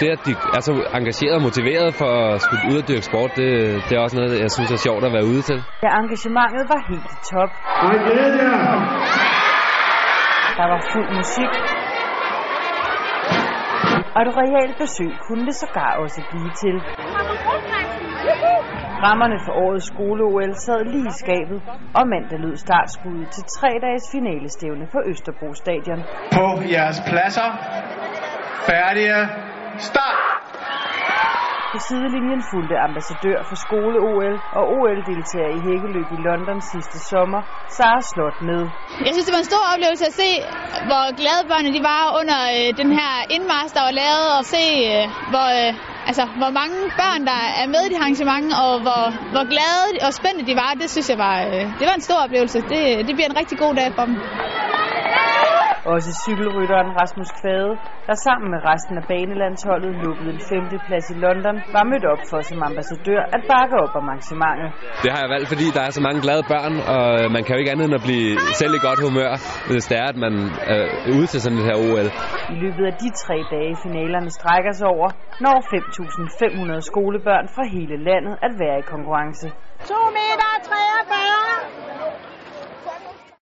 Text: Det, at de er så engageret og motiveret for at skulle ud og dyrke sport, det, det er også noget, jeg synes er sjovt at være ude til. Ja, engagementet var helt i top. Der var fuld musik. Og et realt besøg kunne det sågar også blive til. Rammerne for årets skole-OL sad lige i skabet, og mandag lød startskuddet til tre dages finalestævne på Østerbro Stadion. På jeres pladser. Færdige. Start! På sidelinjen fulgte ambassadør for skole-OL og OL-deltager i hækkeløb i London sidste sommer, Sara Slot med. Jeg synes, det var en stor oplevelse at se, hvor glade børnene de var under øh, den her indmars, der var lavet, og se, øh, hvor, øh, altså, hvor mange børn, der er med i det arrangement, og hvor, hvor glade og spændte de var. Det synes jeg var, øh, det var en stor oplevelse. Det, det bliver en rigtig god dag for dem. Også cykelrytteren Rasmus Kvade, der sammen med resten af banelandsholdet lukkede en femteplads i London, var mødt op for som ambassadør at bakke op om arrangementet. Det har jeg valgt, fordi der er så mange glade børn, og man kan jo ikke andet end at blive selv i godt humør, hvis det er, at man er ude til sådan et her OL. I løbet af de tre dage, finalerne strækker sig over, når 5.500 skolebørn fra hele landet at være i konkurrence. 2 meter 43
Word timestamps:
Det, 0.00 0.08
at 0.16 0.20
de 0.26 0.32
er 0.56 0.62
så 0.68 0.72
engageret 0.98 1.34
og 1.38 1.42
motiveret 1.48 1.94
for 2.00 2.10
at 2.24 2.40
skulle 2.44 2.62
ud 2.70 2.76
og 2.82 2.88
dyrke 2.88 3.06
sport, 3.10 3.30
det, 3.38 3.48
det 3.86 3.92
er 3.96 4.00
også 4.06 4.16
noget, 4.16 4.40
jeg 4.44 4.50
synes 4.56 4.70
er 4.76 4.80
sjovt 4.86 5.04
at 5.08 5.12
være 5.16 5.26
ude 5.32 5.42
til. 5.48 5.58
Ja, 5.84 5.90
engagementet 6.00 6.62
var 6.72 6.80
helt 6.90 7.08
i 7.14 7.16
top. 7.32 7.50
Der 10.58 10.66
var 10.72 10.80
fuld 10.92 11.08
musik. 11.20 11.52
Og 14.14 14.20
et 14.26 14.32
realt 14.42 14.76
besøg 14.82 15.12
kunne 15.26 15.44
det 15.48 15.56
sågar 15.62 15.92
også 16.04 16.20
blive 16.30 16.50
til. 16.62 16.76
Rammerne 19.04 19.38
for 19.44 19.52
årets 19.64 19.86
skole-OL 19.92 20.52
sad 20.66 20.80
lige 20.92 21.08
i 21.12 21.14
skabet, 21.22 21.58
og 21.98 22.04
mandag 22.12 22.38
lød 22.44 22.56
startskuddet 22.66 23.28
til 23.34 23.44
tre 23.58 23.70
dages 23.84 24.04
finalestævne 24.14 24.84
på 24.94 24.98
Østerbro 25.10 25.48
Stadion. 25.62 26.00
På 26.36 26.44
jeres 26.74 26.98
pladser. 27.08 27.48
Færdige. 28.70 29.18
Start! 29.78 30.18
På 31.72 31.78
sidelinjen 31.88 32.42
fulgte 32.50 32.76
ambassadør 32.88 33.38
for 33.48 33.56
skole-OL 33.64 34.34
og 34.58 34.64
OL-deltager 34.76 35.50
i 35.58 35.60
hækkeløb 35.66 36.08
i 36.16 36.18
London 36.26 36.58
sidste 36.72 36.98
sommer, 37.10 37.40
Sara 37.76 38.02
Slot 38.10 38.36
med. 38.48 38.62
Jeg 39.06 39.12
synes, 39.12 39.26
det 39.28 39.34
var 39.36 39.42
en 39.44 39.50
stor 39.52 39.64
oplevelse 39.72 40.04
at 40.10 40.16
se, 40.22 40.30
hvor 40.88 41.04
glade 41.20 41.42
børnene 41.50 41.72
de 41.76 41.82
var 41.92 42.02
under 42.20 42.38
øh, 42.56 42.68
den 42.80 42.90
her 42.98 43.12
indmars, 43.36 43.70
der 43.76 43.82
var 43.88 43.94
lavet, 44.02 44.26
og 44.38 44.42
se, 44.54 44.64
øh, 44.94 45.04
hvor, 45.32 45.48
øh, 45.60 45.70
altså, 46.10 46.24
hvor 46.40 46.50
mange 46.60 46.76
børn, 47.02 47.20
der 47.30 47.40
er 47.62 47.66
med 47.74 47.82
i 47.86 47.88
det 47.92 47.98
arrangement, 48.02 48.48
og 48.62 48.72
hvor, 48.84 49.04
hvor 49.32 49.44
glade 49.54 49.86
og 50.06 50.12
spændte 50.20 50.42
de 50.50 50.54
var. 50.62 50.70
Det 50.82 50.88
synes 50.94 51.08
jeg 51.12 51.18
var, 51.26 51.36
øh, 51.50 51.62
det 51.78 51.84
var 51.88 51.94
en 52.00 52.06
stor 52.08 52.18
oplevelse. 52.26 52.58
Det, 52.72 52.82
det 53.06 53.12
bliver 53.16 53.28
en 53.32 53.38
rigtig 53.40 53.56
god 53.64 53.72
dag 53.80 53.88
for 53.96 54.04
dem. 54.08 54.16
Også 55.94 56.10
cykelrytteren 56.24 56.90
Rasmus 57.00 57.30
Kvade, 57.40 57.72
der 58.08 58.16
sammen 58.26 58.48
med 58.54 58.60
resten 58.70 58.94
af 59.00 59.04
banelandsholdet 59.12 59.92
lukkede 60.04 60.30
en 60.36 60.42
femteplads 60.52 61.06
i 61.14 61.16
London, 61.24 61.56
var 61.76 61.84
mødt 61.92 62.06
op 62.12 62.22
for 62.30 62.40
som 62.50 62.58
ambassadør 62.70 63.22
at 63.36 63.42
bakke 63.54 63.74
op 63.84 63.92
om 64.00 64.04
arrangementet. 64.10 64.68
Det 65.04 65.10
har 65.12 65.20
jeg 65.24 65.30
valgt, 65.34 65.48
fordi 65.52 65.66
der 65.76 65.82
er 65.88 65.92
så 65.98 66.02
mange 66.06 66.20
glade 66.26 66.44
børn, 66.54 66.74
og 66.96 67.06
man 67.36 67.42
kan 67.44 67.52
jo 67.54 67.58
ikke 67.62 67.72
andet 67.74 67.86
end 67.88 67.96
at 68.00 68.04
blive 68.08 68.30
selv 68.60 68.72
i 68.78 68.80
godt 68.88 69.00
humør, 69.06 69.30
hvis 69.70 69.84
det 69.90 69.96
er, 70.02 70.08
at 70.12 70.18
man 70.26 70.34
er 70.74 70.82
ude 71.16 71.26
til 71.32 71.38
sådan 71.44 71.58
et 71.60 71.66
her 71.70 71.76
OL. 71.86 72.08
I 72.54 72.56
løbet 72.64 72.84
af 72.90 72.94
de 73.02 73.08
tre 73.22 73.36
dage, 73.54 73.72
finalerne 73.86 74.30
strækker 74.38 74.72
sig 74.78 74.88
over, 74.96 75.08
når 75.46 75.56
5.500 75.74 76.90
skolebørn 76.90 77.46
fra 77.54 77.64
hele 77.76 77.96
landet 78.08 78.34
at 78.46 78.52
være 78.62 78.76
i 78.82 78.84
konkurrence. 78.94 79.46
2 79.90 79.94
meter 80.18 80.50
43 80.68 81.25